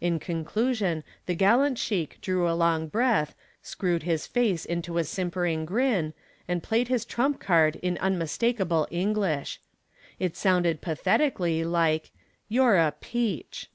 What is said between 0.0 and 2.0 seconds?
In conclusion the gallant